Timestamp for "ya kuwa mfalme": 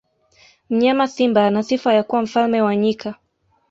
1.93-2.61